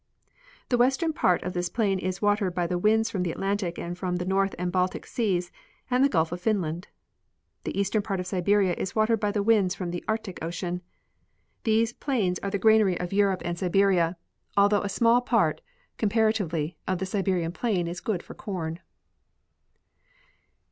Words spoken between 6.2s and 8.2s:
of Finland. The eastern part